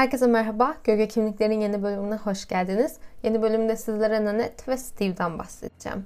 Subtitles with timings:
[0.00, 0.74] Herkese merhaba.
[0.84, 2.96] Gölge Kimliklerin yeni bölümüne hoş geldiniz.
[3.22, 6.04] Yeni bölümde sizlere Nanette ve Steve'den bahsedeceğim.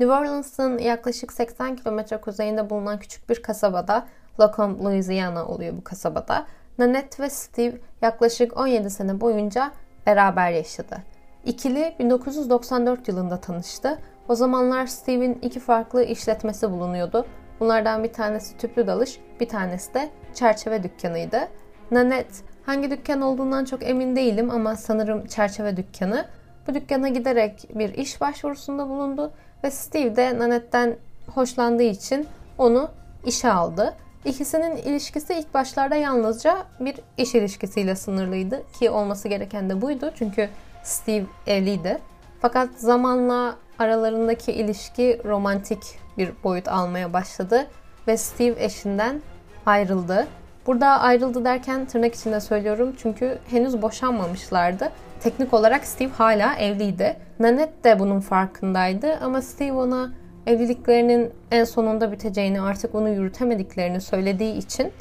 [0.00, 4.06] New Orleans'ın yaklaşık 80 kilometre kuzeyinde bulunan küçük bir kasabada,
[4.40, 6.46] Lacombe, Louisiana oluyor bu kasabada.
[6.78, 9.72] Nanette ve Steve yaklaşık 17 sene boyunca
[10.06, 10.96] beraber yaşadı.
[11.44, 13.98] İkili 1994 yılında tanıştı.
[14.28, 17.26] O zamanlar Steve'in iki farklı işletmesi bulunuyordu.
[17.60, 21.48] Bunlardan bir tanesi tüplü dalış, bir tanesi de çerçeve dükkanıydı.
[21.90, 22.34] Nanette
[22.66, 26.26] hangi dükkan olduğundan çok emin değilim ama sanırım çerçeve dükkanı.
[26.66, 29.32] Bu dükkana giderek bir iş başvurusunda bulundu
[29.64, 30.96] ve Steve de Nanette'den
[31.34, 32.26] hoşlandığı için
[32.58, 32.90] onu
[33.26, 33.94] işe aldı.
[34.24, 40.48] İkisinin ilişkisi ilk başlarda yalnızca bir iş ilişkisiyle sınırlıydı ki olması gereken de buydu çünkü
[40.82, 41.98] Steve evliydi.
[42.40, 47.66] Fakat zamanla aralarındaki ilişki romantik bir boyut almaya başladı
[48.08, 49.20] ve Steve eşinden
[49.66, 50.26] ayrıldı.
[50.66, 54.92] Burada ayrıldı derken tırnak içinde söylüyorum çünkü henüz boşanmamışlardı.
[55.20, 57.16] Teknik olarak Steve hala evliydi.
[57.40, 60.12] Nanette de bunun farkındaydı ama Steve ona
[60.46, 64.92] evliliklerinin en sonunda biteceğini, artık onu yürütemediklerini söylediği için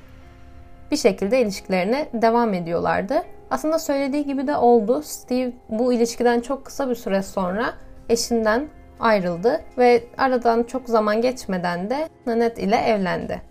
[0.91, 3.23] bir şekilde ilişkilerine devam ediyorlardı.
[3.51, 5.01] Aslında söylediği gibi de oldu.
[5.03, 7.73] Steve bu ilişkiden çok kısa bir süre sonra
[8.09, 8.67] eşinden
[8.99, 13.41] ayrıldı ve aradan çok zaman geçmeden de Nanette ile evlendi.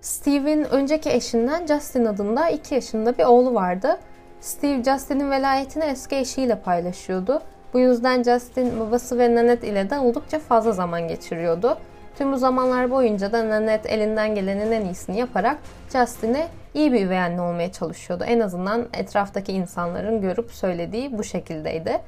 [0.00, 3.98] Steve'in önceki eşinden Justin adında 2 yaşında bir oğlu vardı.
[4.40, 7.42] Steve Justin'in velayetini eski eşiyle paylaşıyordu.
[7.72, 11.78] Bu yüzden Justin babası ve Nanette ile de oldukça fazla zaman geçiriyordu.
[12.20, 15.58] Tüm bu zamanlar boyunca da Nanette elinden gelenin en iyisini yaparak
[15.92, 18.24] Justin'e iyi bir üvey anne olmaya çalışıyordu.
[18.24, 22.00] En azından etraftaki insanların görüp söylediği bu şekildeydi.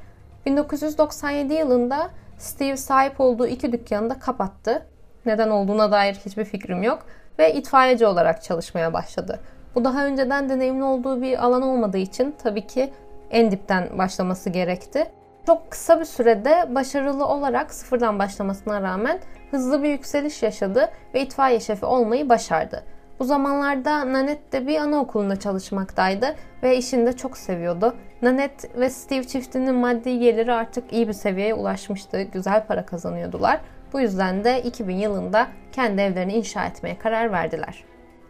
[0.47, 4.87] 1997 yılında Steve sahip olduğu iki dükkanı da kapattı.
[5.27, 7.07] Neden olduğuna dair hiçbir fikrim yok
[7.39, 9.41] ve itfaiyeci olarak çalışmaya başladı.
[9.75, 12.93] Bu daha önceden deneyimli olduğu bir alan olmadığı için tabii ki
[13.31, 15.07] en dipten başlaması gerekti.
[15.47, 19.19] Çok kısa bir sürede başarılı olarak sıfırdan başlamasına rağmen
[19.51, 22.83] hızlı bir yükseliş yaşadı ve itfaiye şefi olmayı başardı.
[23.19, 27.95] Bu zamanlarda Nanette de bir anaokulunda çalışmaktaydı ve işini de çok seviyordu.
[28.23, 32.23] Nanette ve Steve çiftinin maddi geliri artık iyi bir seviyeye ulaşmıştı.
[32.23, 33.61] Güzel para kazanıyordular.
[33.93, 37.85] Bu yüzden de 2000 yılında kendi evlerini inşa etmeye karar verdiler.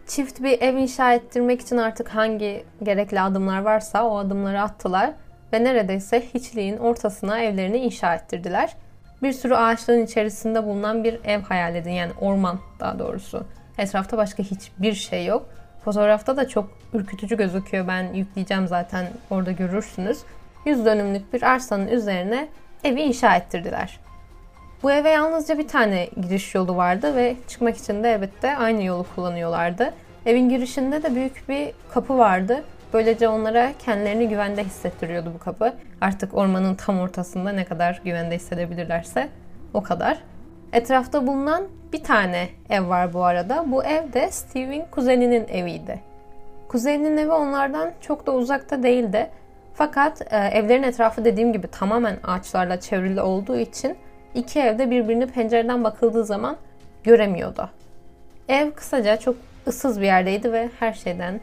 [0.07, 5.13] Çift bir ev inşa ettirmek için artık hangi gerekli adımlar varsa o adımları attılar
[5.53, 8.75] ve neredeyse hiçliğin ortasına evlerini inşa ettirdiler.
[9.23, 13.43] Bir sürü ağaçların içerisinde bulunan bir ev hayal edin yani orman daha doğrusu.
[13.77, 15.49] Etrafta başka hiçbir şey yok.
[15.85, 17.87] Fotoğrafta da çok ürkütücü gözüküyor.
[17.87, 20.19] Ben yükleyeceğim zaten orada görürsünüz.
[20.65, 22.47] 100 dönümlük bir arsanın üzerine
[22.83, 23.99] evi inşa ettirdiler.
[24.83, 29.05] Bu eve yalnızca bir tane giriş yolu vardı ve çıkmak için de elbette aynı yolu
[29.15, 29.93] kullanıyorlardı.
[30.25, 32.63] Evin girişinde de büyük bir kapı vardı.
[32.93, 35.73] Böylece onlara kendilerini güvende hissettiriyordu bu kapı.
[36.01, 39.29] Artık ormanın tam ortasında ne kadar güvende hissedebilirlerse
[39.73, 40.23] o kadar.
[40.73, 43.63] Etrafta bulunan bir tane ev var bu arada.
[43.67, 45.99] Bu ev de Steve'in kuzeninin eviydi.
[46.67, 49.29] Kuzeninin evi onlardan çok da uzakta değildi.
[49.73, 53.97] Fakat e, evlerin etrafı dediğim gibi tamamen ağaçlarla çevrili olduğu için
[54.35, 56.57] iki evde birbirini pencereden bakıldığı zaman
[57.03, 57.69] göremiyordu.
[58.49, 59.35] Ev kısaca çok
[59.67, 61.39] ıssız bir yerdeydi ve her şeyden,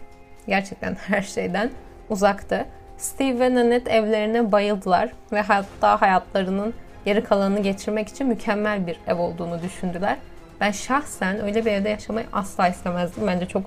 [0.51, 1.71] gerçekten her şeyden
[2.09, 2.67] uzaktı.
[2.97, 6.75] Steve ve Nanette evlerine bayıldılar ve hatta hayatlarının
[7.05, 10.17] geri kalanını geçirmek için mükemmel bir ev olduğunu düşündüler.
[10.61, 13.27] Ben şahsen öyle bir evde yaşamayı asla istemezdim.
[13.27, 13.63] Bence çok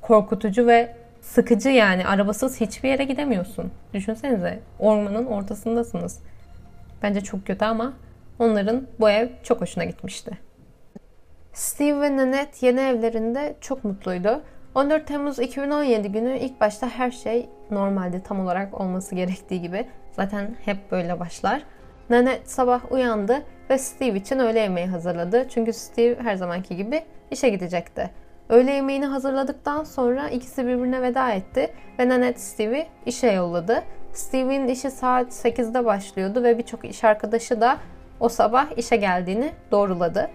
[0.00, 2.06] korkutucu ve sıkıcı yani.
[2.06, 3.72] Arabasız hiçbir yere gidemiyorsun.
[3.94, 6.20] Düşünsenize ormanın ortasındasınız.
[7.02, 7.92] Bence çok kötü ama
[8.38, 10.30] onların bu ev çok hoşuna gitmişti.
[11.52, 14.42] Steve ve Nanette yeni evlerinde çok mutluydu.
[14.78, 19.86] 14 Temmuz 2017 günü ilk başta her şey normalde tam olarak olması gerektiği gibi.
[20.12, 21.62] Zaten hep böyle başlar.
[22.10, 25.46] Nanette sabah uyandı ve Steve için öğle yemeği hazırladı.
[25.48, 28.10] Çünkü Steve her zamanki gibi işe gidecekti.
[28.48, 33.82] Öğle yemeğini hazırladıktan sonra ikisi birbirine veda etti ve Nanette Steve'i işe yolladı.
[34.12, 37.78] Steve'in işi saat 8'de başlıyordu ve birçok iş arkadaşı da
[38.20, 40.30] o sabah işe geldiğini doğruladı.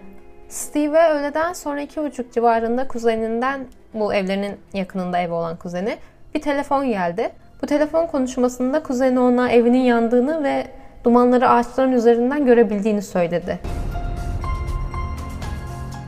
[0.48, 5.96] Steve öğleden sonra iki buçuk civarında kuzeninden, bu evlerinin yakınında evi olan kuzeni,
[6.34, 7.30] bir telefon geldi.
[7.62, 10.66] Bu telefon konuşmasında kuzeni ona evinin yandığını ve
[11.04, 13.58] dumanları ağaçların üzerinden görebildiğini söyledi.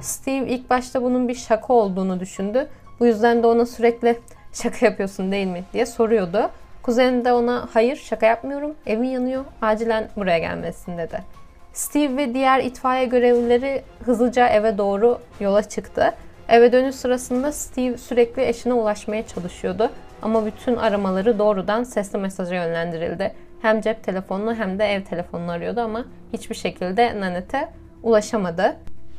[0.00, 2.68] Steve ilk başta bunun bir şaka olduğunu düşündü.
[3.00, 4.18] Bu yüzden de ona sürekli
[4.52, 6.50] şaka yapıyorsun değil mi diye soruyordu.
[6.82, 11.22] Kuzeni de ona hayır şaka yapmıyorum evin yanıyor acilen buraya gelmesin dedi.
[11.76, 16.14] Steve ve diğer itfaiye görevlileri hızlıca eve doğru yola çıktı.
[16.49, 19.90] Eve dönüş sırasında Steve sürekli eşine ulaşmaya çalışıyordu.
[20.23, 23.32] Ama bütün aramaları doğrudan sesli mesaja yönlendirildi.
[23.62, 27.69] Hem cep telefonunu hem de ev telefonunu arıyordu ama hiçbir şekilde Nanette'e
[28.02, 28.76] ulaşamadı.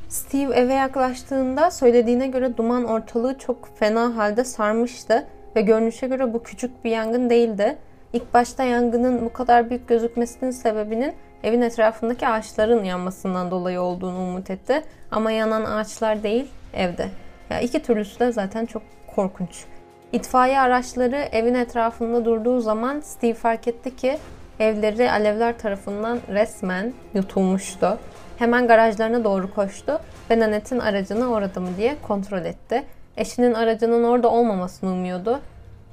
[0.10, 6.44] Steve eve yaklaştığında söylediğine göre duman ortalığı çok fena halde sarmıştı ve görünüşe göre bu
[6.44, 7.78] küçük bir yangın değildi.
[8.14, 11.14] İlk başta yangının bu kadar büyük gözükmesinin sebebinin
[11.44, 14.84] evin etrafındaki ağaçların yanmasından dolayı olduğunu umut etti.
[15.12, 17.08] Ama yanan ağaçlar değil, evde.
[17.50, 18.82] Ya iki türlüsü de zaten çok
[19.16, 19.66] korkunç.
[20.12, 24.18] İtfaiye araçları evin etrafında durduğu zaman Steve fark etti ki
[24.60, 27.98] evleri alevler tarafından resmen yutulmuştu.
[28.38, 30.00] Hemen garajlarına doğru koştu
[30.30, 32.84] ve Nanette'in aracını orada mı diye kontrol etti.
[33.18, 35.40] Eşinin aracının orada olmamasını umuyordu.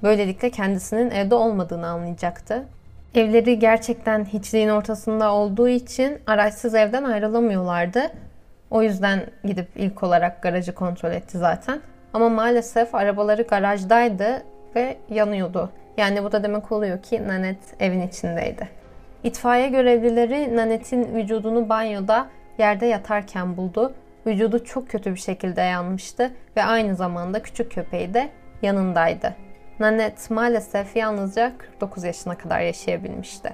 [0.02, 2.64] Böylelikle kendisinin evde olmadığını anlayacaktı.
[3.14, 8.00] Evleri gerçekten hiçliğin ortasında olduğu için araçsız evden ayrılamıyorlardı.
[8.70, 11.80] O yüzden gidip ilk olarak garajı kontrol etti zaten.
[12.12, 14.42] Ama maalesef arabaları garajdaydı
[14.76, 15.70] ve yanıyordu.
[15.96, 18.68] Yani bu da demek oluyor ki Nanet evin içindeydi.
[19.24, 22.26] İtfaiye görevlileri Nanet'in vücudunu banyoda
[22.58, 23.94] yerde yatarken buldu.
[24.26, 28.28] Vücudu çok kötü bir şekilde yanmıştı ve aynı zamanda küçük köpeği de
[28.62, 29.43] yanındaydı.
[29.80, 33.52] Nanet maalesef yalnızca 49 yaşına kadar yaşayabilmişti.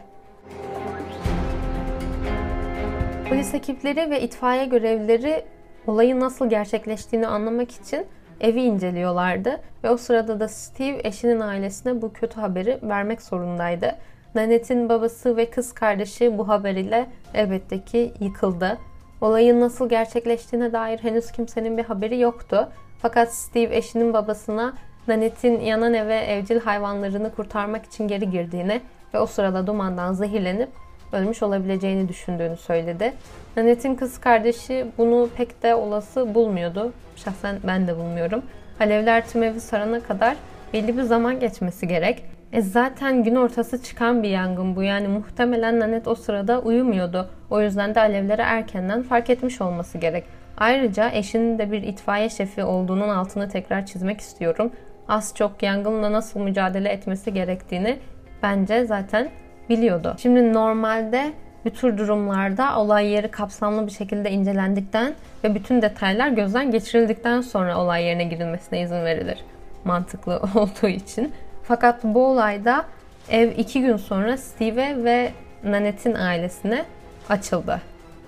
[3.28, 5.44] Polis ekipleri ve itfaiye görevlileri
[5.87, 8.06] olayın nasıl gerçekleştiğini anlamak için
[8.40, 13.96] evi inceliyorlardı ve o sırada da Steve eşinin ailesine bu kötü haberi vermek zorundaydı.
[14.34, 18.78] Nanette'in babası ve kız kardeşi bu haber ile elbette ki yıkıldı.
[19.20, 22.69] Olayın nasıl gerçekleştiğine dair henüz kimsenin bir haberi yoktu.
[22.99, 24.75] Fakat Steve eşinin babasına
[25.08, 28.81] Nanette'in yanan eve evcil hayvanlarını kurtarmak için geri girdiğini
[29.14, 30.69] ve o sırada dumandan zehirlenip
[31.12, 33.12] ölmüş olabileceğini düşündüğünü söyledi.
[33.56, 36.93] Nanette'in kız kardeşi bunu pek de olası bulmuyordu.
[37.17, 38.43] Şahsen ben de bulmuyorum.
[38.81, 40.37] Alevler tüm evi sarana kadar
[40.73, 42.25] belli bir zaman geçmesi gerek.
[42.53, 44.82] E zaten gün ortası çıkan bir yangın bu.
[44.82, 47.31] Yani muhtemelen Nanet o sırada uyumuyordu.
[47.50, 50.25] O yüzden de alevleri erkenden fark etmiş olması gerek.
[50.56, 54.73] Ayrıca eşinin de bir itfaiye şefi olduğunun altını tekrar çizmek istiyorum.
[55.11, 57.99] Az çok yangınla nasıl mücadele etmesi gerektiğini
[58.43, 59.31] bence zaten
[59.69, 60.17] biliyordu.
[60.19, 61.33] Şimdi normalde
[61.65, 65.15] bu tür durumlarda olay yeri kapsamlı bir şekilde incelendikten
[65.45, 69.45] ve bütün detaylar gözden geçirildikten sonra olay yerine girilmesine izin verilir.
[69.85, 71.33] Mantıklı olduğu için.
[71.63, 72.85] Fakat bu olayda
[73.31, 75.31] ev iki gün sonra Steve ve
[75.65, 76.85] Nanette'in ailesine
[77.29, 77.81] açıldı.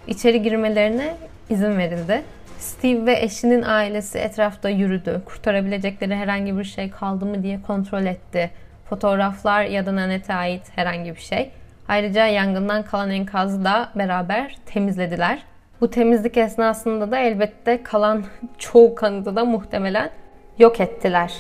[0.06, 1.14] İçeri girmelerine
[1.50, 2.23] izin verildi.
[2.62, 5.23] Steve ve eşinin ailesi etrafta yürüdü.
[5.25, 8.50] Kurtarabilecekleri herhangi bir şey kaldı mı diye kontrol etti.
[8.88, 11.50] Fotoğraflar ya da Nanette'e ait herhangi bir şey.
[11.88, 15.43] Ayrıca yangından kalan enkazı da beraber temizlediler.
[15.81, 18.25] Bu temizlik esnasında da elbette kalan
[18.59, 20.11] çoğu kanıtı da muhtemelen
[20.59, 21.32] yok ettiler.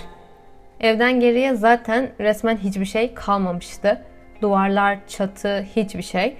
[0.80, 4.02] Evden geriye zaten resmen hiçbir şey kalmamıştı.
[4.40, 6.36] Duvarlar, çatı, hiçbir şey.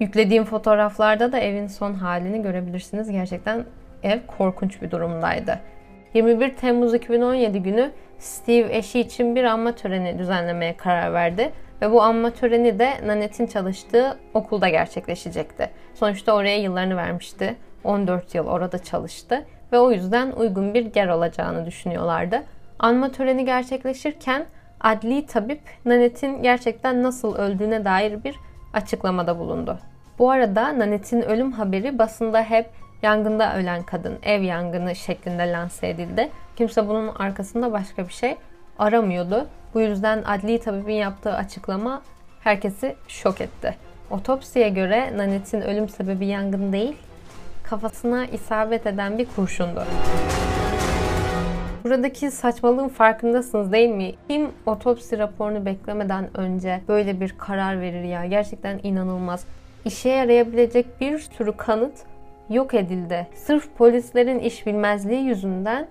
[0.00, 3.10] Yüklediğim fotoğraflarda da evin son halini görebilirsiniz.
[3.10, 3.64] Gerçekten
[4.02, 5.60] ev korkunç bir durumdaydı.
[6.14, 11.52] 21 Temmuz 2017 günü Steve eşi için bir anma töreni düzenlemeye karar verdi
[11.82, 15.70] ve bu anma töreni de Nanette'in çalıştığı okulda gerçekleşecekti.
[15.94, 17.56] Sonuçta oraya yıllarını vermişti.
[17.84, 22.42] 14 yıl orada çalıştı ve o yüzden uygun bir ger olacağını düşünüyorlardı.
[22.78, 24.46] Anma töreni gerçekleşirken
[24.80, 28.36] adli tabip Nanette'in gerçekten nasıl öldüğüne dair bir
[28.72, 29.78] açıklamada bulundu.
[30.18, 32.70] Bu arada Nanette'in ölüm haberi basında hep
[33.02, 36.28] yangında ölen kadın, ev yangını şeklinde lanse edildi.
[36.56, 38.36] Kimse bunun arkasında başka bir şey
[38.78, 39.46] aramıyordu.
[39.74, 42.02] Bu yüzden adli tabibin yaptığı açıklama
[42.40, 43.76] herkesi şok etti.
[44.10, 46.96] Otopsiye göre Nanette'in ölüm sebebi yangın değil,
[47.62, 49.84] kafasına isabet eden bir kurşundu.
[51.84, 54.14] Buradaki saçmalığın farkındasınız değil mi?
[54.28, 58.26] Kim otopsi raporunu beklemeden önce böyle bir karar verir ya?
[58.26, 59.44] Gerçekten inanılmaz.
[59.84, 61.92] İşe yarayabilecek bir sürü kanıt
[62.50, 63.26] yok edildi.
[63.34, 65.86] Sırf polislerin iş bilmezliği yüzünden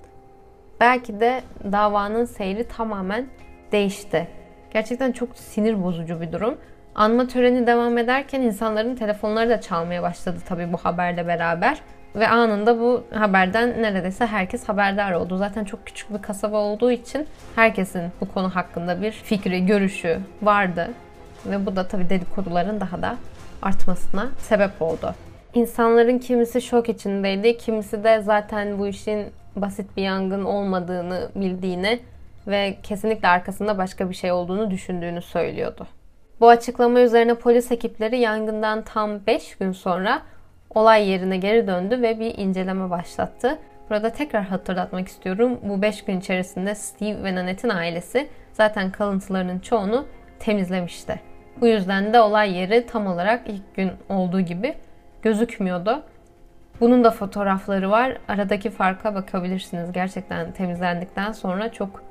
[0.80, 3.28] belki de davanın seyri tamamen
[3.72, 4.28] değişti.
[4.74, 6.58] Gerçekten çok sinir bozucu bir durum.
[6.96, 11.82] Anma töreni devam ederken insanların telefonları da çalmaya başladı tabii bu haberle beraber.
[12.16, 15.38] Ve anında bu haberden neredeyse herkes haberdar oldu.
[15.38, 20.92] Zaten çok küçük bir kasaba olduğu için herkesin bu konu hakkında bir fikri, görüşü vardı.
[21.46, 23.18] Ve bu da tabii dedikoduların daha da
[23.62, 25.16] artmasına sebep oldu.
[25.58, 32.00] İnsanların kimisi şok içindeydi, kimisi de zaten bu işin basit bir yangın olmadığını bildiğini
[32.48, 35.88] ve kesinlikle arkasında başka bir şey olduğunu düşündüğünü söylüyordu.
[36.40, 40.22] Bu açıklama üzerine polis ekipleri yangından tam 5 gün sonra
[40.76, 43.60] olay yerine geri döndü ve bir inceleme başlattı.
[43.90, 45.60] Burada tekrar hatırlatmak istiyorum.
[45.64, 50.06] Bu 5 gün içerisinde Steve ve Nanette'in ailesi zaten kalıntılarının çoğunu
[50.40, 51.20] temizlemişti.
[51.62, 54.76] Bu yüzden de olay yeri tam olarak ilk gün olduğu gibi
[55.28, 56.04] gözükmüyordu.
[56.80, 58.18] Bunun da fotoğrafları var.
[58.28, 59.92] Aradaki farka bakabilirsiniz.
[59.92, 62.04] Gerçekten temizlendikten sonra çok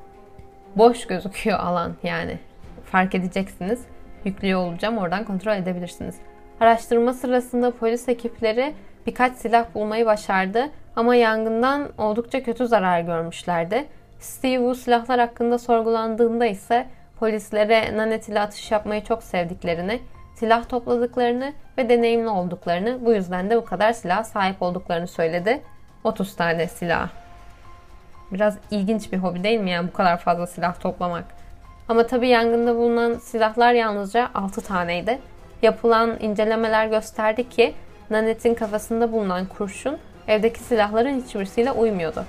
[0.77, 2.39] boş gözüküyor alan yani.
[2.85, 3.85] Fark edeceksiniz.
[4.25, 4.99] Yüklüyor olacağım.
[4.99, 6.17] Oradan kontrol edebilirsiniz.
[6.61, 8.75] Araştırma sırasında polis ekipleri
[9.07, 13.85] birkaç silah bulmayı başardı ama yangından oldukça kötü zarar görmüşlerdi.
[14.19, 16.87] Steve bu silahlar hakkında sorgulandığında ise
[17.19, 20.01] polislere Nanet ile atış yapmayı çok sevdiklerini,
[20.39, 25.63] silah topladıklarını ve deneyimli olduklarını, bu yüzden de bu kadar silah sahip olduklarını söyledi.
[26.05, 27.09] 30 tane silah.
[28.33, 31.25] Biraz ilginç bir hobi değil mi yani bu kadar fazla silah toplamak?
[31.89, 35.19] Ama tabii yangında bulunan silahlar yalnızca 6 taneydi.
[35.63, 37.75] Yapılan incelemeler gösterdi ki
[38.11, 42.25] Nanette'in kafasında bulunan kurşun evdeki silahların hiçbirisiyle uymuyordu.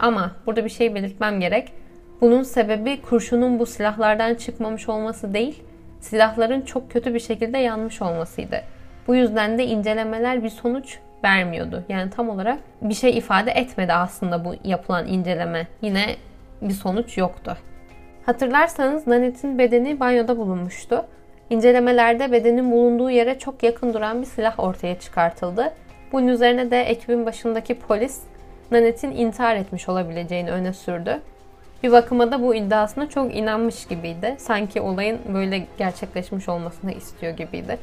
[0.00, 1.72] Ama burada bir şey belirtmem gerek.
[2.20, 5.62] Bunun sebebi kurşunun bu silahlardan çıkmamış olması değil,
[6.02, 8.60] silahların çok kötü bir şekilde yanmış olmasıydı.
[9.06, 11.84] Bu yüzden de incelemeler bir sonuç vermiyordu.
[11.88, 15.66] Yani tam olarak bir şey ifade etmedi aslında bu yapılan inceleme.
[15.82, 16.16] Yine
[16.62, 17.56] bir sonuç yoktu.
[18.26, 21.04] Hatırlarsanız Nanette'in bedeni banyoda bulunmuştu.
[21.50, 25.72] İncelemelerde bedenin bulunduğu yere çok yakın duran bir silah ortaya çıkartıldı.
[26.12, 28.20] Bunun üzerine de ekibin başındaki polis
[28.70, 31.20] Nanette'in intihar etmiş olabileceğini öne sürdü.
[31.82, 34.36] Bir bakıma da bu iddiasına çok inanmış gibiydi.
[34.38, 37.78] Sanki olayın böyle gerçekleşmiş olmasını istiyor gibiydi.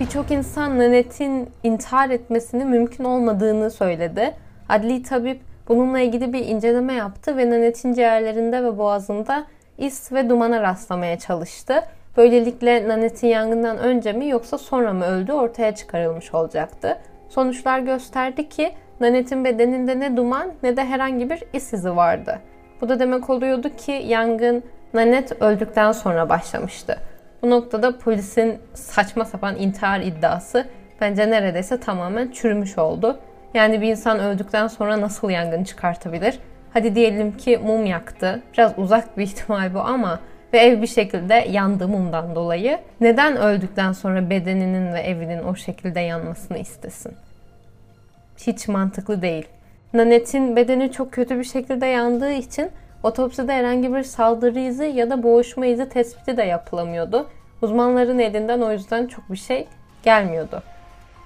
[0.00, 4.34] Birçok insan Nanette'in intihar etmesinin mümkün olmadığını söyledi.
[4.68, 9.46] Adli tabip bununla ilgili bir inceleme yaptı ve Nanette'in ciğerlerinde ve boğazında
[9.78, 11.82] is ve dumana rastlamaya çalıştı.
[12.16, 16.98] Böylelikle Nanette'in yangından önce mi yoksa sonra mı öldü ortaya çıkarılmış olacaktı.
[17.28, 22.38] Sonuçlar gösterdi ki Nanette'in bedeninde ne duman ne de herhangi bir is izi vardı.
[22.80, 24.62] Bu da demek oluyordu ki yangın
[24.94, 26.98] Nanet öldükten sonra başlamıştı.
[27.42, 30.66] Bu noktada polisin saçma sapan intihar iddiası
[31.00, 33.18] bence neredeyse tamamen çürümüş oldu.
[33.54, 36.38] Yani bir insan öldükten sonra nasıl yangın çıkartabilir?
[36.72, 38.42] Hadi diyelim ki mum yaktı.
[38.52, 40.20] Biraz uzak bir ihtimal bu ama
[40.52, 42.78] ve ev bir şekilde yandı mumdan dolayı.
[43.00, 47.12] Neden öldükten sonra bedeninin ve evinin o şekilde yanmasını istesin?
[48.46, 49.48] Hiç mantıklı değil.
[49.94, 52.70] Nanette'in bedeni çok kötü bir şekilde yandığı için
[53.02, 57.30] otopside herhangi bir saldırı izi ya da boğuşma izi tespiti de yapılamıyordu.
[57.62, 59.66] Uzmanların elinden o yüzden çok bir şey
[60.02, 60.62] gelmiyordu.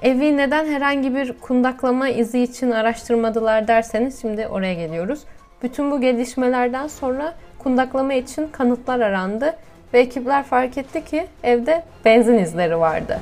[0.03, 5.21] Evi neden herhangi bir kundaklama izi için araştırmadılar derseniz şimdi oraya geliyoruz.
[5.63, 9.57] Bütün bu gelişmelerden sonra kundaklama için kanıtlar arandı
[9.95, 13.19] ve ekipler fark etti ki evde benzin izleri vardı.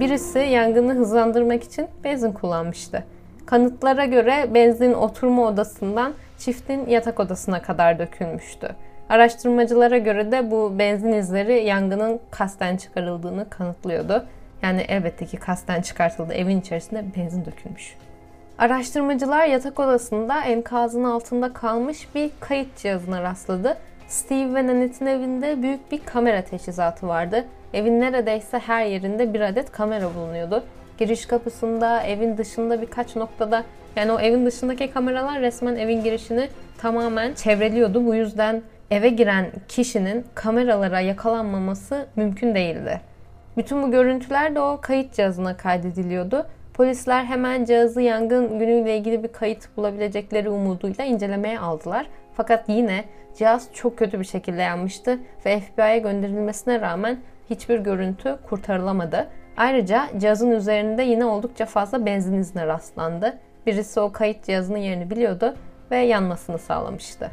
[0.00, 3.04] Birisi yangını hızlandırmak için benzin kullanmıştı.
[3.46, 8.68] Kanıtlara göre benzin oturma odasından çiftin yatak odasına kadar dökülmüştü.
[9.08, 14.24] Araştırmacılara göre de bu benzin izleri yangının kasten çıkarıldığını kanıtlıyordu.
[14.62, 16.32] Yani elbette ki kasten çıkartıldı.
[16.32, 17.96] Evin içerisinde benzin dökülmüş.
[18.58, 23.76] Araştırmacılar yatak odasında enkazın altında kalmış bir kayıt cihazına rastladı.
[24.08, 27.44] Steve ve Nanette'in evinde büyük bir kamera teçhizatı vardı.
[27.72, 30.64] Evin neredeyse her yerinde bir adet kamera bulunuyordu.
[30.98, 33.64] Giriş kapısında, evin dışında birkaç noktada
[33.96, 38.06] yani o evin dışındaki kameralar resmen evin girişini tamamen çevreliyordu.
[38.06, 43.00] Bu yüzden eve giren kişinin kameralara yakalanmaması mümkün değildi.
[43.56, 46.46] Bütün bu görüntüler de o kayıt cihazına kaydediliyordu.
[46.74, 52.06] Polisler hemen cihazı yangın günüyle ilgili bir kayıt bulabilecekleri umuduyla incelemeye aldılar.
[52.36, 53.04] Fakat yine
[53.38, 57.18] cihaz çok kötü bir şekilde yanmıştı ve FBI'ye gönderilmesine rağmen
[57.50, 59.28] hiçbir görüntü kurtarılamadı.
[59.56, 63.38] Ayrıca cihazın üzerinde yine oldukça fazla benzin izine rastlandı.
[63.66, 65.54] Birisi o kayıt cihazının yerini biliyordu
[65.90, 67.30] ve yanmasını sağlamıştı.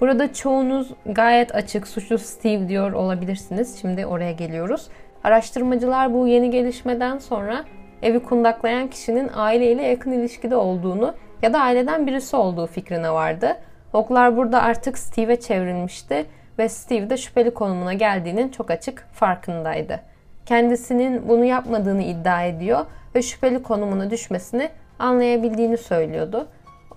[0.00, 3.80] Burada çoğunuz gayet açık suçlu Steve diyor olabilirsiniz.
[3.80, 4.88] Şimdi oraya geliyoruz.
[5.24, 7.64] Araştırmacılar bu yeni gelişmeden sonra
[8.04, 13.56] evi kundaklayan kişinin aileyle yakın ilişkide olduğunu ya da aileden birisi olduğu fikrine vardı.
[13.92, 16.26] Oklar burada artık Steve'e çevrilmişti
[16.58, 20.00] ve Steve de şüpheli konumuna geldiğinin çok açık farkındaydı.
[20.46, 24.68] Kendisinin bunu yapmadığını iddia ediyor ve şüpheli konumuna düşmesini
[24.98, 26.48] anlayabildiğini söylüyordu.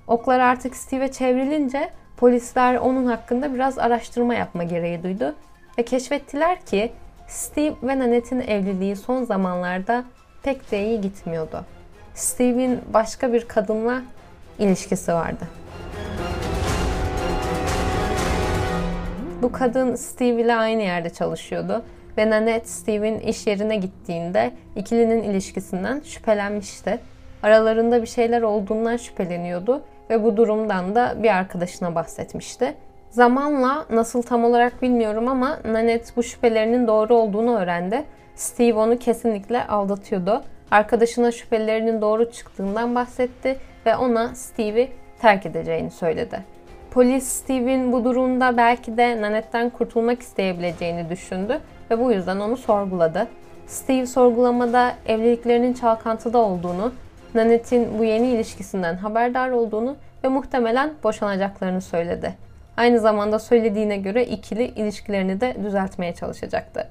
[0.08, 5.36] Oklar artık Steve'e çevrilince polisler onun hakkında biraz araştırma yapma gereği duydu
[5.78, 6.92] ve keşfettiler ki
[7.28, 10.04] Steve ve Nanette'in evliliği son zamanlarda
[10.48, 11.66] pek de iyi gitmiyordu.
[12.14, 14.02] Steve'in başka bir kadınla
[14.60, 15.48] ilişkisi vardı.
[19.42, 21.84] Bu kadın Steve ile aynı yerde çalışıyordu
[22.18, 27.00] ve Nanette Steve'in iş yerine gittiğinde ikilinin ilişkisinden şüphelenmişti.
[27.44, 32.74] Aralarında bir şeyler olduğundan şüpheleniyordu ve bu durumdan da bir arkadaşına bahsetmişti.
[33.10, 38.06] Zamanla nasıl tam olarak bilmiyorum ama Nanette bu şüphelerinin doğru olduğunu öğrendi.
[38.38, 40.44] Steve onu kesinlikle aldatıyordu.
[40.72, 46.44] Arkadaşına şüphelerinin doğru çıktığından bahsetti ve ona Steve'i terk edeceğini söyledi.
[46.92, 51.60] Polis Steve'in bu durumda belki de Nanette'den kurtulmak isteyebileceğini düşündü
[51.92, 53.28] ve bu yüzden onu sorguladı.
[53.68, 56.94] Steve sorgulamada evliliklerinin çalkantıda olduğunu,
[57.36, 62.34] Nanette'in bu yeni ilişkisinden haberdar olduğunu ve muhtemelen boşanacaklarını söyledi.
[62.78, 66.88] Aynı zamanda söylediğine göre ikili ilişkilerini de düzeltmeye çalışacaktı.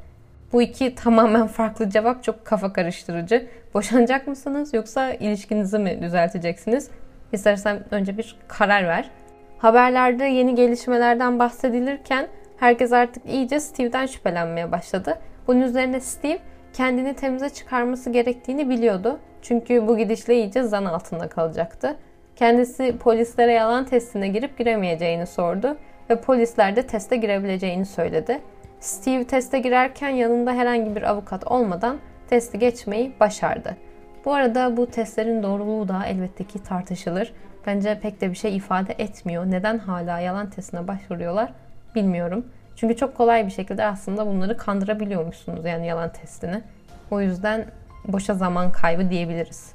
[0.53, 3.47] Bu iki tamamen farklı cevap çok kafa karıştırıcı.
[3.75, 6.91] Boşanacak mısınız yoksa ilişkinizi mi düzelteceksiniz?
[7.33, 9.11] İstersen önce bir karar ver.
[9.59, 15.19] Haberlerde yeni gelişmelerden bahsedilirken herkes artık iyice Steve'den şüphelenmeye başladı.
[15.47, 16.39] Bunun üzerine Steve
[16.73, 19.19] kendini temize çıkarması gerektiğini biliyordu.
[19.43, 21.97] Çünkü bu gidişle iyice zan altında kalacaktı.
[22.37, 25.77] Kendisi polislere yalan testine girip giremeyeceğini sordu
[26.11, 28.41] ve polisler de teste girebileceğini söyledi.
[28.87, 33.77] Steve teste girerken yanında herhangi bir avukat olmadan testi geçmeyi başardı.
[34.25, 37.33] Bu arada bu testlerin doğruluğu da elbette ki tartışılır.
[37.67, 39.51] Bence pek de bir şey ifade etmiyor.
[39.51, 41.53] Neden hala yalan testine başvuruyorlar
[41.95, 42.47] bilmiyorum.
[42.77, 46.63] Çünkü çok kolay bir şekilde aslında bunları kandırabiliyormuşsunuz yani yalan testini.
[47.11, 47.65] O yüzden
[48.05, 49.73] boşa zaman kaybı diyebiliriz.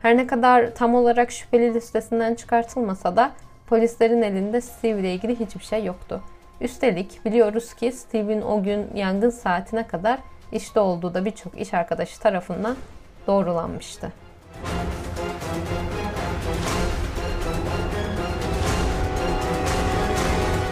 [0.00, 3.32] Her ne kadar tam olarak şüpheli listesinden çıkartılmasa da
[3.66, 6.20] polislerin elinde Steve ile ilgili hiçbir şey yoktu.
[6.60, 10.18] Üstelik biliyoruz ki Steve'in o gün yangın saatine kadar
[10.52, 12.76] işte olduğu da birçok iş arkadaşı tarafından
[13.26, 14.12] doğrulanmıştı.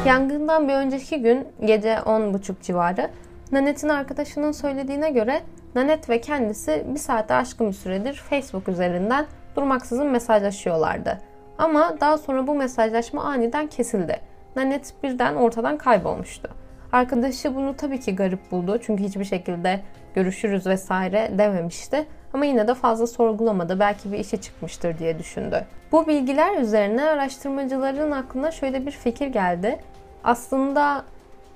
[0.06, 3.10] Yangından bir önceki gün gece 10.30 civarı
[3.52, 5.42] Nanette'in arkadaşının söylediğine göre
[5.74, 9.26] Nanette ve kendisi bir saate aşkın bir süredir Facebook üzerinden
[9.56, 11.18] durmaksızın mesajlaşıyorlardı.
[11.58, 14.31] Ama daha sonra bu mesajlaşma aniden kesildi.
[14.56, 16.50] Nanette birden ortadan kaybolmuştu.
[16.92, 19.80] Arkadaşı bunu tabii ki garip buldu çünkü hiçbir şekilde
[20.14, 22.06] görüşürüz vesaire dememişti.
[22.32, 23.80] Ama yine de fazla sorgulamadı.
[23.80, 25.64] Belki bir işe çıkmıştır diye düşündü.
[25.92, 29.78] Bu bilgiler üzerine araştırmacıların aklına şöyle bir fikir geldi.
[30.24, 31.04] Aslında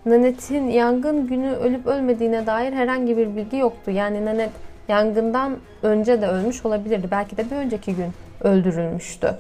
[0.07, 3.91] Nanette'in yangın günü ölüp ölmediğine dair herhangi bir bilgi yoktu.
[3.91, 4.51] Yani Nanet
[4.89, 7.09] yangından önce de ölmüş olabilirdi.
[7.11, 9.35] Belki de bir önceki gün öldürülmüştü.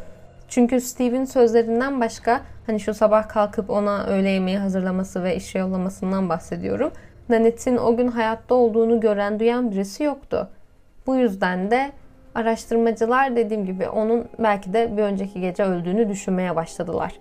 [0.48, 6.28] Çünkü Steve'in sözlerinden başka hani şu sabah kalkıp ona öğle yemeği hazırlaması ve işe yollamasından
[6.28, 6.92] bahsediyorum.
[7.28, 10.48] Nanette'in o gün hayatta olduğunu gören duyan birisi yoktu.
[11.06, 11.92] Bu yüzden de
[12.34, 17.12] araştırmacılar dediğim gibi onun belki de bir önceki gece öldüğünü düşünmeye başladılar.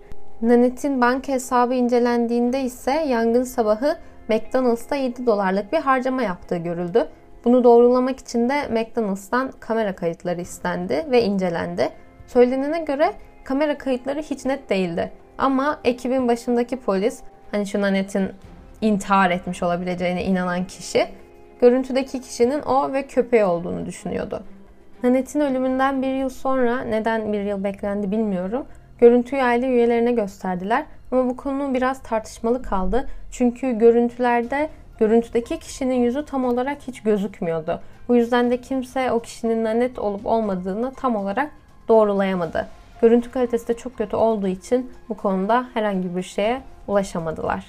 [0.42, 3.96] Nanette'in banka hesabı incelendiğinde ise yangın sabahı
[4.28, 7.08] McDonald's'ta 7 dolarlık bir harcama yaptığı görüldü.
[7.44, 11.88] Bunu doğrulamak için de McDonald's'tan kamera kayıtları istendi ve incelendi.
[12.26, 13.12] Söylenene göre
[13.44, 15.12] kamera kayıtları hiç net değildi.
[15.38, 18.28] Ama ekibin başındaki polis, hani şu Nanette'in
[18.80, 21.06] intihar etmiş olabileceğine inanan kişi,
[21.60, 24.42] görüntüdeki kişinin o ve köpeği olduğunu düşünüyordu.
[25.02, 28.66] Nanette'in ölümünden bir yıl sonra, neden bir yıl beklendi bilmiyorum,
[28.98, 33.08] Görüntüyü aile üyelerine gösterdiler ama bu konu biraz tartışmalı kaldı.
[33.30, 37.80] Çünkü görüntülerde görüntüdeki kişinin yüzü tam olarak hiç gözükmüyordu.
[38.08, 41.50] Bu yüzden de kimse o kişinin net olup olmadığını tam olarak
[41.88, 42.66] doğrulayamadı.
[43.02, 47.64] Görüntü kalitesi de çok kötü olduğu için bu konuda herhangi bir şeye ulaşamadılar.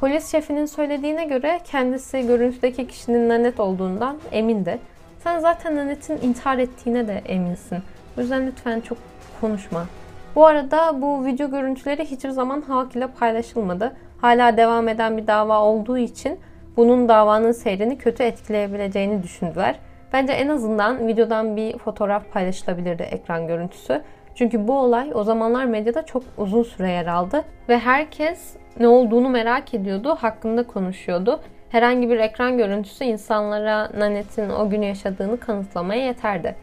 [0.00, 4.78] Polis şefinin söylediğine göre kendisi görüntüdeki kişinin Nanet olduğundan emindi.
[5.24, 7.78] Sen zaten Nanet'in intihar ettiğine de eminsin.
[8.18, 8.98] O yüzden lütfen çok
[9.40, 9.86] konuşma.
[10.34, 13.96] Bu arada bu video görüntüleri hiçbir zaman halk ile paylaşılmadı.
[14.20, 16.38] Hala devam eden bir dava olduğu için
[16.76, 19.78] bunun davanın seyrini kötü etkileyebileceğini düşündüler.
[20.14, 24.02] Bence en azından videodan bir fotoğraf paylaşılabilirdi ekran görüntüsü.
[24.34, 29.28] Çünkü bu olay o zamanlar medyada çok uzun süre yer aldı ve herkes ne olduğunu
[29.28, 31.40] merak ediyordu, hakkında konuşuyordu.
[31.68, 36.56] Herhangi bir ekran görüntüsü insanlara Nanette'in o gün yaşadığını kanıtlamaya yeterdi.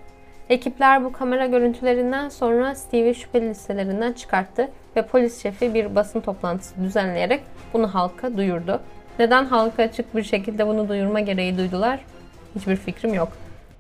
[0.50, 6.84] Ekipler bu kamera görüntülerinden sonra Steve'i şüpheli listelerinden çıkarttı ve polis şefi bir basın toplantısı
[6.84, 7.42] düzenleyerek
[7.74, 8.82] bunu halka duyurdu.
[9.20, 12.00] Neden halka açık bir şekilde bunu duyurma gereği duydular?
[12.56, 13.30] Hiçbir fikrim yok.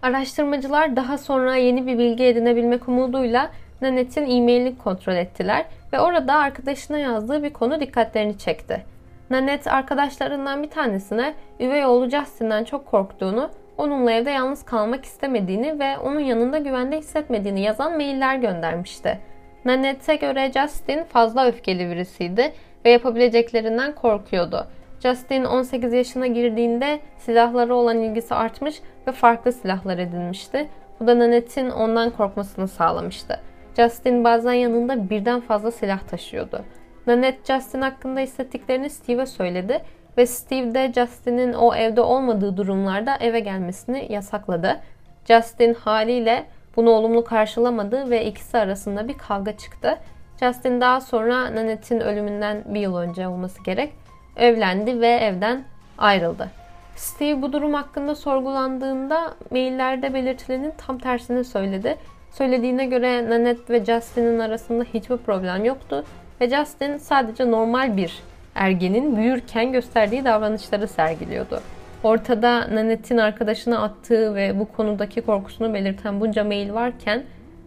[0.01, 6.97] Araştırmacılar daha sonra yeni bir bilgi edinebilmek umuduyla Nanette'in e-mailini kontrol ettiler ve orada arkadaşına
[6.97, 8.85] yazdığı bir konu dikkatlerini çekti.
[9.29, 15.97] Nanette arkadaşlarından bir tanesine üvey oğlu Justin'den çok korktuğunu onunla evde yalnız kalmak istemediğini ve
[15.97, 19.19] onun yanında güvende hissetmediğini yazan mailler göndermişti.
[19.65, 22.53] Nanette'e göre Justin fazla öfkeli birisiydi
[22.85, 24.67] ve yapabileceklerinden korkuyordu.
[25.03, 30.69] Justin 18 yaşına girdiğinde silahlara olan ilgisi artmış ve farklı silahlar edinmişti.
[30.99, 33.39] Bu da Nanette'in ondan korkmasını sağlamıştı.
[33.77, 36.61] Justin bazen yanında birden fazla silah taşıyordu.
[37.07, 39.81] Nanette Justin hakkında hissettiklerini Steve'e söyledi
[40.17, 44.79] ve Steve de Justin'in o evde olmadığı durumlarda eve gelmesini yasakladı.
[45.25, 49.97] Justin haliyle bunu olumlu karşılamadı ve ikisi arasında bir kavga çıktı.
[50.39, 53.93] Justin daha sonra Nanette'in ölümünden bir yıl önce olması gerek
[54.37, 55.63] evlendi ve evden
[55.97, 56.49] ayrıldı.
[56.95, 61.97] Steve bu durum hakkında sorgulandığında maillerde belirtilenin tam tersini söyledi.
[62.31, 66.05] Söylediğine göre Nanette ve Justin'in arasında hiçbir problem yoktu
[66.41, 68.19] ve Justin sadece normal bir
[68.55, 71.61] ergenin büyürken gösterdiği davranışları sergiliyordu.
[72.03, 77.23] Ortada Nanette'in arkadaşına attığı ve bu konudaki korkusunu belirten bunca mail varken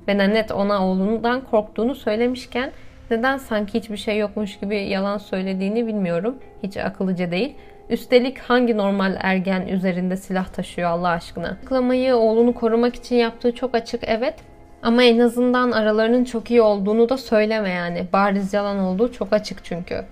[0.08, 2.72] ve Nanette ona oğlundan korktuğunu söylemişken
[3.10, 6.38] neden sanki hiçbir şey yokmuş gibi yalan söylediğini bilmiyorum.
[6.62, 7.54] Hiç akıllıca değil.
[7.90, 11.48] Üstelik hangi normal ergen üzerinde silah taşıyor Allah aşkına?
[11.48, 14.34] Açıklamayı oğlunu korumak için yaptığı çok açık evet.
[14.82, 18.06] Ama en azından aralarının çok iyi olduğunu da söyleme yani.
[18.12, 20.04] Bariz yalan olduğu çok açık çünkü.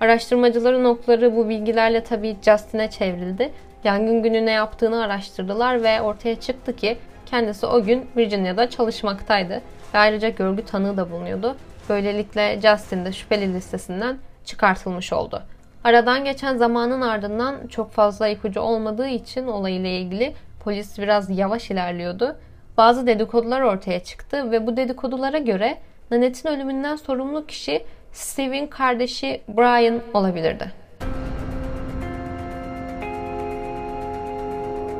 [0.00, 3.52] Araştırmacıların okları bu bilgilerle tabii Justin'e çevrildi.
[3.84, 9.62] Yangın günü ne yaptığını araştırdılar ve ortaya çıktı ki kendisi o gün Virginia'da çalışmaktaydı.
[9.94, 11.56] Ve ayrıca görgü tanığı da bulunuyordu.
[11.88, 15.42] Böylelikle Justin de şüpheli listesinden çıkartılmış oldu.
[15.84, 22.36] Aradan geçen zamanın ardından çok fazla ipucu olmadığı için olayla ilgili polis biraz yavaş ilerliyordu.
[22.76, 25.78] Bazı dedikodular ortaya çıktı ve bu dedikodulara göre
[26.10, 30.72] Nanette'in ölümünden sorumlu kişi Steve'in kardeşi Brian olabilirdi.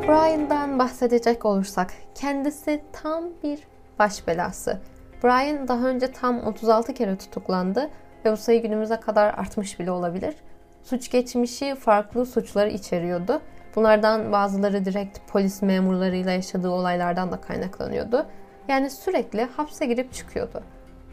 [0.09, 3.59] Brian'dan bahsedecek olursak kendisi tam bir
[3.99, 4.81] baş belası.
[5.25, 7.91] Brian daha önce tam 36 kere tutuklandı
[8.25, 10.35] ve bu sayı günümüze kadar artmış bile olabilir.
[10.83, 13.41] Suç geçmişi farklı suçları içeriyordu.
[13.77, 18.27] Bunlardan bazıları direkt polis memurlarıyla yaşadığı olaylardan da kaynaklanıyordu.
[18.69, 20.63] Yani sürekli hapse girip çıkıyordu.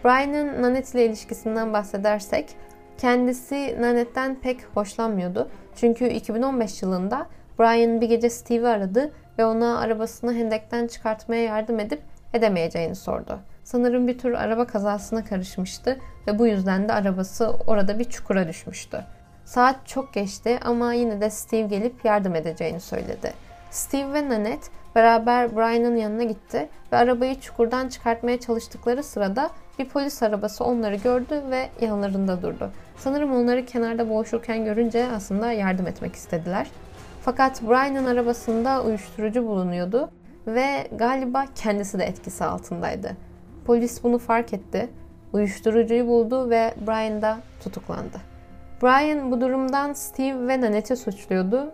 [0.05, 2.55] Brian'ın Nanette ile ilişkisinden bahsedersek
[2.97, 5.49] kendisi Nanette'den pek hoşlanmıyordu.
[5.75, 7.27] Çünkü 2015 yılında
[7.59, 12.01] Brian bir gece Steve'i aradı ve ona arabasını hendekten çıkartmaya yardım edip
[12.33, 13.39] edemeyeceğini sordu.
[13.65, 19.04] Sanırım bir tür araba kazasına karışmıştı ve bu yüzden de arabası orada bir çukura düşmüştü.
[19.45, 23.34] Saat çok geçti ama yine de Steve gelip yardım edeceğini söyledi.
[23.71, 29.49] Steve ve Nanette beraber Brian'ın yanına gitti ve arabayı çukurdan çıkartmaya çalıştıkları sırada
[29.80, 32.71] bir polis arabası onları gördü ve yanlarında durdu.
[32.97, 36.67] Sanırım onları kenarda boğuşurken görünce aslında yardım etmek istediler.
[37.21, 40.10] Fakat Brian'ın arabasında uyuşturucu bulunuyordu
[40.47, 43.24] ve galiba kendisi de etkisi altındaydı.
[43.65, 44.89] Polis bunu fark etti,
[45.34, 48.17] uyuşturucuyu buldu ve Brian da tutuklandı.
[48.84, 51.71] Brian bu durumdan Steve ve Nanette'i suçluyordu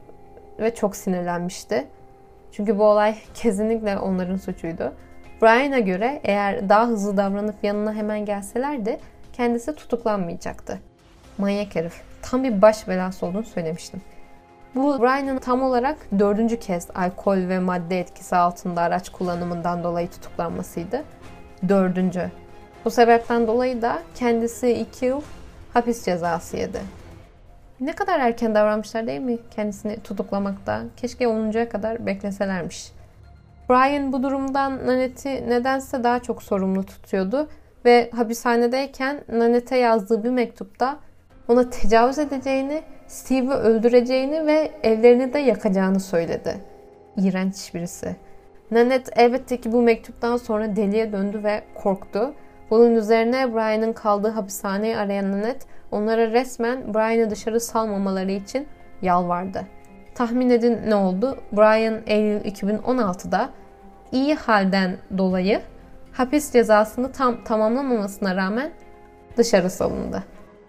[0.60, 1.88] ve çok sinirlenmişti.
[2.52, 4.94] Çünkü bu olay kesinlikle onların suçuydu.
[5.42, 9.00] Brian'a göre eğer daha hızlı davranıp yanına hemen gelselerdi
[9.34, 10.80] kendisi tutuklanmayacaktı.
[11.38, 12.02] Manyak herif.
[12.22, 14.02] Tam bir baş belası olduğunu söylemiştim.
[14.76, 21.04] Bu Brian'ın tam olarak dördüncü kez alkol ve madde etkisi altında araç kullanımından dolayı tutuklanmasıydı.
[21.70, 22.32] Dördüncü.
[22.86, 25.22] Bu sebepten dolayı da kendisi iki yıl
[25.74, 26.80] hapis cezası yedi.
[27.80, 30.82] Ne kadar erken davranmışlar değil mi kendisini tutuklamakta?
[30.98, 32.92] Keşke 10'uncuya kadar bekleselermiş.
[33.70, 37.50] Brian bu durumdan Nanette'i nedense daha çok sorumlu tutuyordu
[37.86, 41.00] ve hapishanedeyken Nanette'e yazdığı bir mektupta
[41.48, 46.58] ona tecavüz edeceğini, Steve'i öldüreceğini ve evlerini de yakacağını söyledi.
[47.18, 48.16] İğrenç birisi.
[48.72, 52.34] Nanette elbette ki bu mektuptan sonra deliye döndü ve korktu.
[52.70, 58.68] Bunun üzerine Brian'ın kaldığı hapishaneyi arayan Nanette onlara resmen Brian'ı dışarı salmamaları için
[59.02, 59.68] yalvardı.
[60.16, 61.38] Tahmin edin ne oldu?
[61.52, 63.50] Brian Eylül 2016'da
[64.12, 65.62] iyi halden dolayı
[66.12, 68.72] hapis cezasını tam tamamlamamasına rağmen
[69.38, 70.24] dışarı salındı.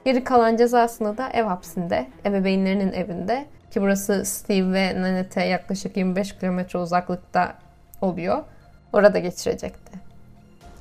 [0.05, 6.39] Geri kalan cezasını da ev hapsinde, ebeveynlerinin evinde ki burası Steve ve Nanette yaklaşık 25
[6.39, 7.55] kilometre uzaklıkta
[8.03, 8.45] oluyor.
[8.93, 9.99] Orada geçirecekti.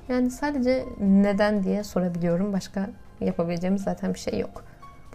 [0.10, 2.54] Yani sadece neden diye sorabiliyorum.
[2.54, 2.90] Başka
[3.22, 4.64] yapabileceğimiz zaten bir şey yok.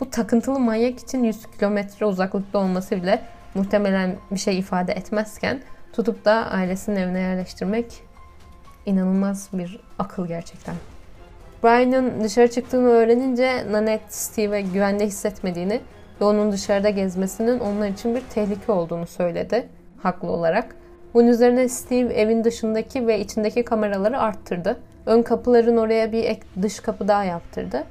[0.01, 3.23] Bu takıntılı manyak için 100 kilometre uzaklıkta olması bile
[3.55, 7.87] muhtemelen bir şey ifade etmezken tutup da ailesinin evine yerleştirmek
[8.87, 10.75] inanılmaz bir akıl gerçekten.
[11.65, 15.81] Brian'ın dışarı çıktığını öğrenince Nanette Steve'e güvende hissetmediğini
[16.21, 19.69] ve onun dışarıda gezmesinin onlar için bir tehlike olduğunu söyledi.
[20.03, 20.77] Haklı olarak.
[21.17, 24.81] Bunun üzerine Steve evin dışındaki ve içindeki kameraları arttırdı.
[25.07, 27.85] Ön kapıların oraya bir ek dış kapı daha yaptırdı.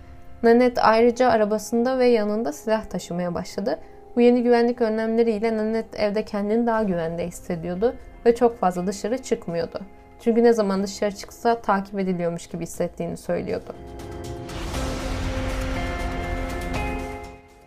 [0.44, 3.80] Nanette ayrıca arabasında ve yanında silah taşımaya başladı.
[4.16, 9.80] Bu yeni güvenlik önlemleriyle Nanette evde kendini daha güvende hissediyordu ve çok fazla dışarı çıkmıyordu.
[10.20, 13.76] Çünkü ne zaman dışarı çıksa takip ediliyormuş gibi hissettiğini söylüyordu.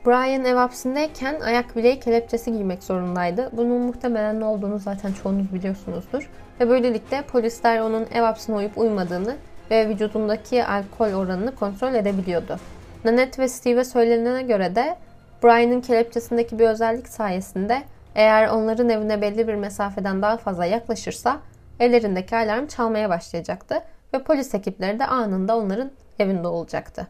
[0.07, 3.51] Brian ev hapsindeyken ayak bileği kelepçesi giymek zorundaydı.
[3.53, 6.31] Bunun muhtemelen ne olduğunu zaten çoğunuz biliyorsunuzdur.
[6.61, 9.37] Ve böylelikle polisler onun ev hapsine uyup uymadığını
[9.71, 12.57] ve vücudundaki alkol oranını kontrol edebiliyordu.
[13.05, 14.97] Nanette ve Steve'e söylenene göre de
[15.45, 17.83] Brian'ın kelepçesindeki bir özellik sayesinde
[18.15, 21.39] eğer onların evine belli bir mesafeden daha fazla yaklaşırsa
[21.81, 23.83] ellerindeki alarm çalmaya başlayacaktı
[24.15, 27.07] ve polis ekipleri de anında onların evinde olacaktı.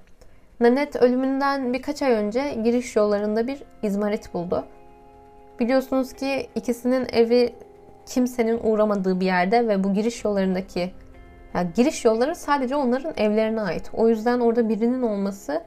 [0.60, 4.64] Nanette ölümünden birkaç ay önce giriş yollarında bir izmarit buldu.
[5.60, 7.54] Biliyorsunuz ki ikisinin evi
[8.06, 10.90] kimsenin uğramadığı bir yerde ve bu giriş yollarındaki
[11.54, 13.90] yani giriş yolları sadece onların evlerine ait.
[13.94, 15.62] O yüzden orada birinin olması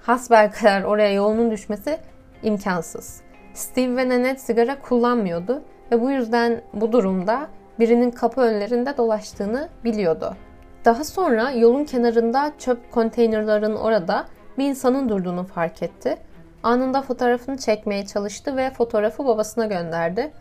[0.00, 1.98] hasbel kadar oraya yolunun düşmesi
[2.42, 3.20] imkansız.
[3.54, 5.62] Steve ve Nanette sigara kullanmıyordu
[5.92, 10.36] ve bu yüzden bu durumda birinin kapı önlerinde dolaştığını biliyordu.
[10.88, 14.26] Daha sonra yolun kenarında çöp konteynerların orada
[14.58, 16.16] bir insanın durduğunu fark etti.
[16.62, 20.32] Anında fotoğrafını çekmeye çalıştı ve fotoğrafı babasına gönderdi.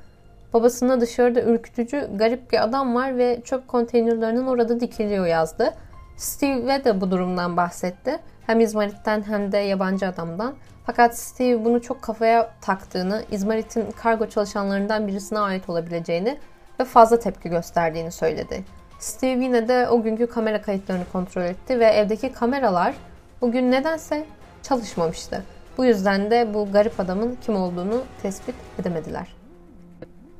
[0.54, 5.74] Babasına dışarıda ürkütücü garip bir adam var ve çöp konteynerlarının orada dikiliyor yazdı.
[6.18, 8.20] Steve de bu durumdan bahsetti.
[8.46, 10.56] Hem İzmarit'ten hem de yabancı adamdan.
[10.86, 16.38] Fakat Steve bunu çok kafaya taktığını, İzmarit'in kargo çalışanlarından birisine ait olabileceğini
[16.80, 18.77] ve fazla tepki gösterdiğini söyledi.
[19.00, 22.96] Steve yine de o günkü kamera kayıtlarını kontrol etti ve evdeki kameralar
[23.42, 24.26] bugün nedense
[24.64, 25.44] çalışmamıştı.
[25.78, 29.28] Bu yüzden de bu garip adamın kim olduğunu tespit edemediler.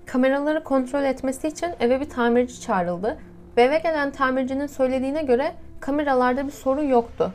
[0.06, 3.18] Kameraları kontrol etmesi için eve bir tamirci çağrıldı
[3.58, 7.34] ve eve gelen tamircinin söylediğine göre kameralarda bir sorun yoktu.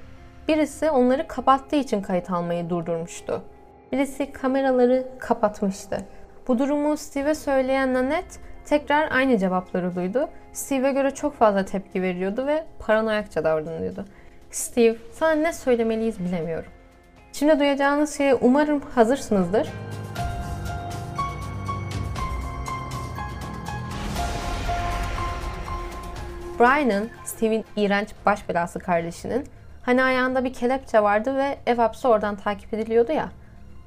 [0.48, 3.42] Birisi onları kapattığı için kayıt almayı durdurmuştu.
[3.92, 6.04] Birisi kameraları kapatmıştı.
[6.48, 10.28] Bu durumu Steve'e söyleyen Nanette tekrar aynı cevapları duydu.
[10.52, 14.04] Steve'e göre çok fazla tepki veriyordu ve paranoyakça davranıyordu.
[14.50, 16.70] Steve, sana ne söylemeliyiz bilemiyorum.
[17.32, 19.68] Şimdi duyacağınız şeye umarım hazırsınızdır.
[26.60, 29.46] Brian'ın, Steve'in iğrenç baş belası kardeşinin
[29.82, 33.28] hani ayağında bir kelepçe vardı ve ev hapsi oradan takip ediliyordu ya.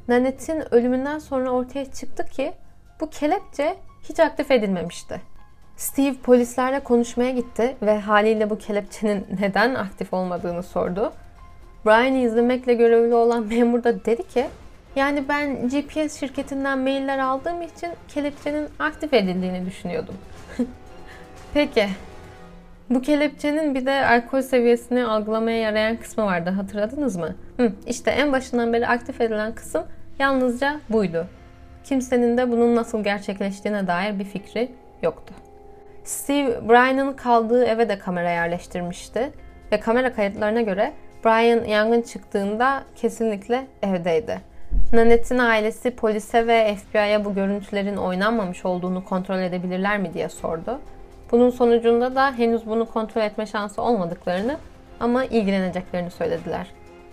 [0.07, 2.53] Nanette'in ölümünden sonra ortaya çıktı ki
[2.99, 3.77] bu kelepçe
[4.09, 5.21] hiç aktif edilmemişti.
[5.77, 11.13] Steve polislerle konuşmaya gitti ve haliyle bu kelepçenin neden aktif olmadığını sordu.
[11.85, 14.45] Brian'ı izlemekle görevli olan memur da dedi ki
[14.95, 20.15] yani ben GPS şirketinden mailler aldığım için kelepçenin aktif edildiğini düşünüyordum.
[21.53, 21.87] Peki.
[22.89, 26.49] Bu kelepçenin bir de alkol seviyesini algılamaya yarayan kısmı vardı.
[26.49, 27.35] Hatırladınız mı?
[27.57, 29.83] Hı, işte en başından beri aktif edilen kısım
[30.19, 31.27] yalnızca buydu.
[31.85, 34.71] Kimsenin de bunun nasıl gerçekleştiğine dair bir fikri
[35.01, 35.33] yoktu.
[36.03, 39.31] Steve, Brian'ın kaldığı eve de kamera yerleştirmişti
[39.71, 40.93] ve kamera kayıtlarına göre
[41.25, 44.41] Brian yangın çıktığında kesinlikle evdeydi.
[44.93, 50.79] Nanette'in ailesi polise ve FBI'ye bu görüntülerin oynanmamış olduğunu kontrol edebilirler mi diye sordu.
[51.31, 54.57] Bunun sonucunda da henüz bunu kontrol etme şansı olmadıklarını
[54.99, 56.67] ama ilgileneceklerini söylediler.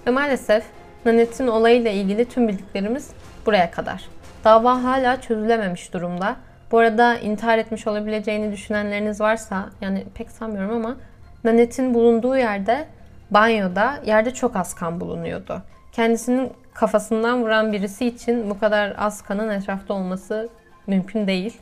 [0.06, 0.64] Ve maalesef
[1.06, 3.10] Nanette'in olayıyla ilgili tüm bildiklerimiz
[3.46, 4.21] buraya kadar.
[4.44, 6.36] Dava hala çözülememiş durumda.
[6.72, 10.96] Bu arada intihar etmiş olabileceğini düşünenleriniz varsa, yani pek sanmıyorum ama
[11.44, 12.86] Nanette'in bulunduğu yerde
[13.30, 15.62] banyoda yerde çok az kan bulunuyordu.
[15.92, 20.48] Kendisinin kafasından vuran birisi için bu kadar az kanın etrafta olması
[20.86, 21.56] mümkün değil.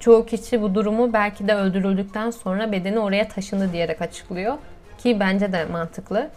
[0.00, 4.54] Çoğu kişi bu durumu belki de öldürüldükten sonra bedeni oraya taşındı diyerek açıklıyor
[4.98, 6.28] ki bence de mantıklı.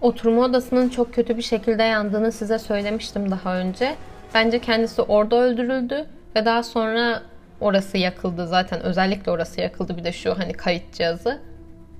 [0.00, 3.94] Oturma odasının çok kötü bir şekilde yandığını size söylemiştim daha önce.
[4.34, 7.22] Bence kendisi orada öldürüldü ve daha sonra
[7.60, 11.40] orası yakıldı zaten özellikle orası yakıldı bir de şu hani kayıt cihazı.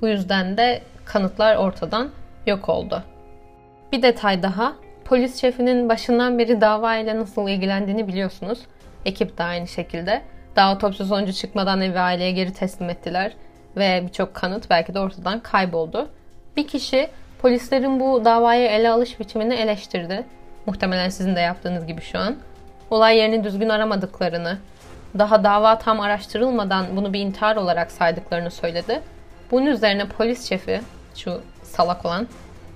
[0.01, 2.11] Bu yüzden de kanıtlar ortadan
[2.47, 3.03] yok oldu.
[3.92, 4.73] Bir detay daha.
[5.05, 8.59] Polis şefinin başından beri dava ile nasıl ilgilendiğini biliyorsunuz.
[9.05, 10.23] Ekip de aynı şekilde.
[10.57, 13.33] Daha otopsi sonucu çıkmadan evi aileye geri teslim ettiler
[13.77, 16.11] ve birçok kanıt belki de ortadan kayboldu.
[16.57, 20.25] Bir kişi polislerin bu davayı ele alış biçimini eleştirdi.
[20.66, 22.37] Muhtemelen sizin de yaptığınız gibi şu an.
[22.90, 24.59] Olay yerini düzgün aramadıklarını,
[25.18, 29.01] daha dava tam araştırılmadan bunu bir intihar olarak saydıklarını söyledi.
[29.51, 30.81] Bunun üzerine polis şefi,
[31.14, 32.27] şu salak olan,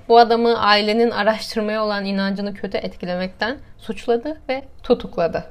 [0.08, 5.44] bu adamı ailenin araştırmaya olan inancını kötü etkilemekten suçladı ve tutukladı.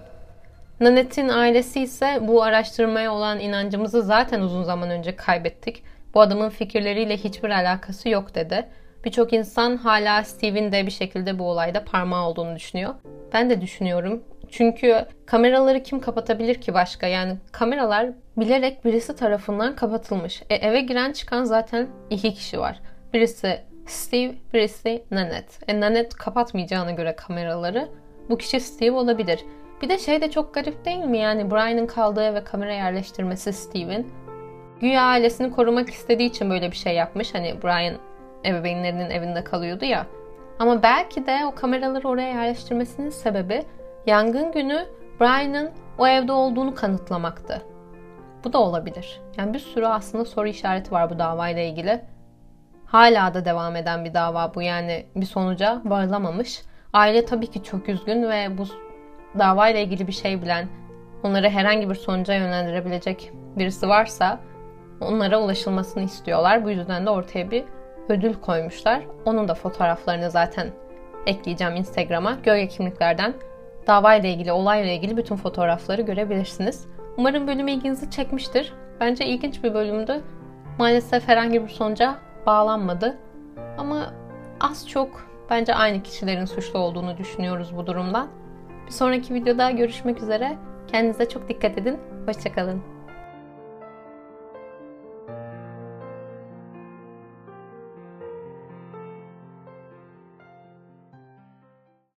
[0.80, 5.84] Nanette'in ailesi ise bu araştırmaya olan inancımızı zaten uzun zaman önce kaybettik.
[6.13, 8.65] Bu adamın fikirleriyle hiçbir alakası yok dedi.
[9.06, 12.96] Birçok insan hala Steve'in de bir şekilde bu olayda parmağı olduğunu düşünüyor.
[13.34, 14.24] Ben de düşünüyorum.
[14.52, 17.08] Çünkü kameraları kim kapatabilir ki başka?
[17.08, 20.44] Yani kameralar bilerek birisi tarafından kapatılmış.
[20.50, 22.80] E, eve giren çıkan zaten iki kişi var.
[23.13, 25.54] Birisi Steve, birisi Nanette.
[25.68, 27.89] E, Nanette kapatmayacağına göre kameraları
[28.30, 29.39] bu kişi Steve olabilir.
[29.82, 31.18] Bir de şey de çok garip değil mi?
[31.18, 34.08] Yani Brian'ın kaldığı eve kamera yerleştirmesi Steve'in.
[34.82, 37.34] Güya ailesini korumak istediği için böyle bir şey yapmış.
[37.34, 37.96] Hani Brian
[38.46, 40.06] ebeveynlerinin evinde kalıyordu ya.
[40.60, 43.64] Ama belki de o kameraları oraya yerleştirmesinin sebebi
[44.08, 44.86] yangın günü
[45.20, 47.62] Brian'ın o evde olduğunu kanıtlamaktı.
[48.44, 49.22] Bu da olabilir.
[49.38, 52.02] Yani bir sürü aslında soru işareti var bu davayla ilgili.
[52.86, 56.62] Hala da devam eden bir dava bu yani bir sonuca varılamamış.
[56.94, 58.64] Aile tabii ki çok üzgün ve bu
[59.40, 60.68] davayla ilgili bir şey bilen,
[61.24, 64.40] onları herhangi bir sonuca yönlendirebilecek birisi varsa
[65.02, 66.66] onlara ulaşılmasını istiyorlar.
[66.66, 67.64] Bu yüzden de ortaya bir
[68.10, 69.04] ödül koymuşlar.
[69.26, 70.68] Onun da fotoğraflarını zaten
[71.26, 72.38] ekleyeceğim Instagram'a.
[72.44, 73.34] Gölge kimliklerden
[73.88, 76.88] davayla ilgili, olayla ilgili bütün fotoğrafları görebilirsiniz.
[77.18, 78.74] Umarım bölüm ilginizi çekmiştir.
[79.00, 80.22] Bence ilginç bir bölümdü.
[80.80, 82.15] Maalesef herhangi bir sonuca
[82.46, 83.18] bağlanmadı.
[83.78, 84.13] Ama
[84.62, 88.28] az çok bence aynı kişilerin suçlu olduğunu düşünüyoruz bu durumdan.
[88.86, 90.58] Bir sonraki videoda görüşmek üzere.
[90.88, 92.00] Kendinize çok dikkat edin.
[92.26, 92.95] Hoşçakalın.